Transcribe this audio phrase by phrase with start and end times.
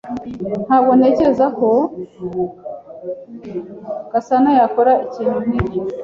[0.65, 1.69] Ntabwo ntekereza ko
[4.11, 5.79] Gasanayakora ikintu nkicyo.